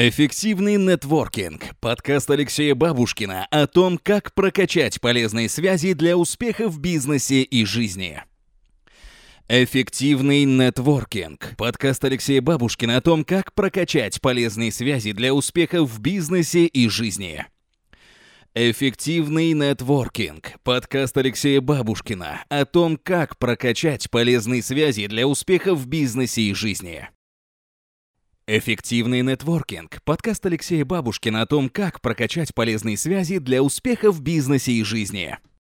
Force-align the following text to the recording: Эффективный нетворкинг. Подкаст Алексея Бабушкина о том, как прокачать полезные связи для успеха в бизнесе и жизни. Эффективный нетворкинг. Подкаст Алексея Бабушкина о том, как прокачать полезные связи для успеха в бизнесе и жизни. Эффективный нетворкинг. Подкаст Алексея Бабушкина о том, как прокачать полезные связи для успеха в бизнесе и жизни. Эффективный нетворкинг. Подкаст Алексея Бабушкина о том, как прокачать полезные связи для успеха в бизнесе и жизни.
Эффективный 0.00 0.76
нетворкинг. 0.76 1.74
Подкаст 1.80 2.30
Алексея 2.30 2.76
Бабушкина 2.76 3.48
о 3.50 3.66
том, 3.66 3.98
как 3.98 4.32
прокачать 4.32 5.00
полезные 5.00 5.48
связи 5.48 5.92
для 5.92 6.16
успеха 6.16 6.68
в 6.68 6.78
бизнесе 6.78 7.42
и 7.42 7.64
жизни. 7.64 8.22
Эффективный 9.48 10.44
нетворкинг. 10.44 11.56
Подкаст 11.56 12.04
Алексея 12.04 12.40
Бабушкина 12.40 12.98
о 12.98 13.00
том, 13.00 13.24
как 13.24 13.52
прокачать 13.54 14.20
полезные 14.20 14.70
связи 14.70 15.10
для 15.10 15.34
успеха 15.34 15.84
в 15.84 15.98
бизнесе 15.98 16.66
и 16.66 16.88
жизни. 16.88 17.44
Эффективный 18.54 19.52
нетворкинг. 19.52 20.60
Подкаст 20.62 21.18
Алексея 21.18 21.60
Бабушкина 21.60 22.44
о 22.48 22.64
том, 22.66 22.98
как 22.98 23.36
прокачать 23.36 24.08
полезные 24.12 24.62
связи 24.62 25.08
для 25.08 25.26
успеха 25.26 25.74
в 25.74 25.88
бизнесе 25.88 26.42
и 26.42 26.54
жизни. 26.54 27.08
Эффективный 28.50 29.20
нетворкинг. 29.20 30.00
Подкаст 30.04 30.46
Алексея 30.46 30.86
Бабушкина 30.86 31.42
о 31.42 31.46
том, 31.46 31.68
как 31.68 32.00
прокачать 32.00 32.54
полезные 32.54 32.96
связи 32.96 33.40
для 33.40 33.62
успеха 33.62 34.10
в 34.10 34.22
бизнесе 34.22 34.72
и 34.72 34.82
жизни. 34.84 35.36